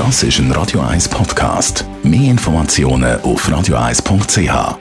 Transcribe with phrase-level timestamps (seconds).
[0.00, 1.84] Das ist ein Radio 1 Podcast.
[2.02, 4.78] Mehr Informationen auf radio1.ch.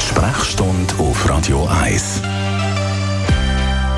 [0.00, 2.22] Sprechstunde auf Radio 1.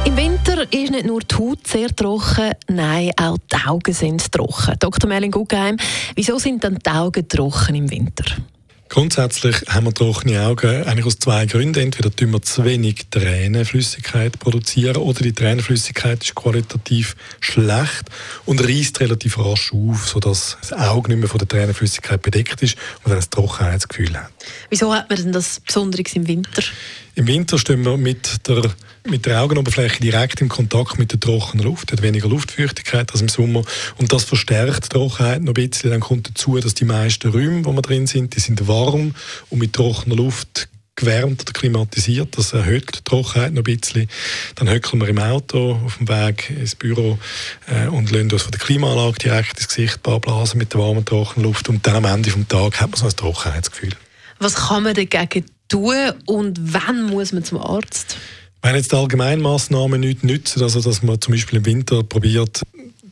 [0.04, 4.74] Im Winter ist nicht nur die Haut sehr trocken, nein, auch die Augen sind trocken.
[4.78, 5.08] Dr.
[5.08, 5.78] Merlin Guggenheim,
[6.14, 8.24] wieso sind dann die Augen trocken im Winter?
[8.92, 11.80] Grundsätzlich haben wir trockene Augen eigentlich aus zwei Gründen.
[11.80, 18.10] Entweder tun wir zu wenig Tränenflüssigkeit produzieren oder die Tränenflüssigkeit ist qualitativ schlecht
[18.44, 22.76] und reißt relativ rasch auf, sodass das Auge nicht mehr von der Tränenflüssigkeit bedeckt ist
[23.02, 24.30] und dann ein Trockenheitsgefühl hat.
[24.68, 26.62] Wieso hat man denn das Besonderes im Winter?
[27.14, 28.72] Im Winter stehen wir mit der,
[29.06, 33.28] mit der Augenoberfläche direkt im Kontakt mit der trockenen Luft, hat weniger Luftfeuchtigkeit als im
[33.28, 33.62] Sommer
[33.98, 35.90] und das verstärkt die Trockenheit noch ein bisschen.
[35.90, 39.14] Dann kommt dazu, dass die meisten Räume, wo wir drin sind, die sind warm
[39.50, 42.38] und mit trockener Luft gewärmt oder klimatisiert.
[42.38, 44.08] Das erhöht die Trockenheit noch ein bisschen.
[44.54, 47.18] Dann höckeln wir im Auto auf dem Weg ins Büro
[47.66, 51.44] äh, und lassen uns von der Klimaanlage direkt ins Gesicht blasen mit der warmen, trockenen
[51.44, 53.92] Luft und dann am Ende des Tages hat man so ein Trockenheitsgefühl.
[54.38, 58.16] Was kann man dagegen tun und wann muss man zum Arzt?
[58.62, 62.62] Wenn jetzt die Allgemeinmaßnahmen nicht nützen, also dass man zum Beispiel im Winter probiert,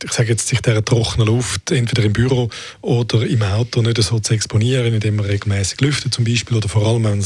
[0.03, 2.49] ich sage jetzt, sich dieser trockenen Luft entweder im Büro
[2.81, 6.87] oder im Auto nicht so zu exponieren, indem man regelmäßig lüftet zum Beispiel oder vor
[6.87, 7.23] allem, wenn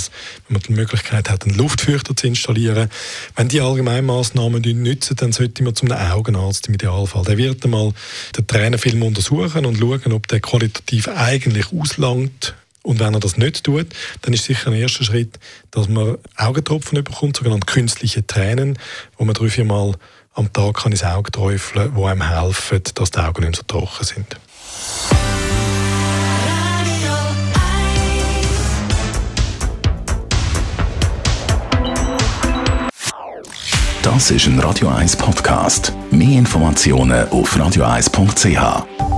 [0.49, 2.89] man die Möglichkeit hat, einen Luftfeuchter zu installieren.
[3.35, 7.23] Wenn die Allgemeinmaßnahmen nicht nützen, dann sollte man zum Augenarzt im Idealfall.
[7.23, 7.93] Der wird einmal
[8.35, 13.63] den Tränenfilm untersuchen und schauen, ob der qualitativ eigentlich auslangt und wenn er das nicht
[13.63, 13.87] tut,
[14.21, 15.39] dann ist sicher ein erster Schritt,
[15.71, 18.77] dass man Augentropfen bekommt, sogenannte künstliche Tränen,
[19.17, 19.95] wo man drei, vier Mal
[20.33, 24.27] am Tag ins Auge träufeln, die einem helfen, dass die Augen nicht so trocken sind.
[34.03, 35.91] Das ist ein Radio 1 Podcast.
[36.11, 39.14] Mehr Informationen auf radio1.ch.